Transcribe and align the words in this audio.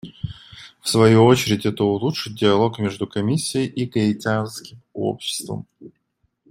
В 0.79 0.89
свою 0.89 1.23
очередь, 1.25 1.63
это 1.67 1.83
улучшит 1.83 2.33
диалог 2.33 2.79
между 2.79 3.05
Комиссией 3.05 3.67
и 3.67 3.85
гаитянским 3.85 4.81
обществом. 4.93 5.67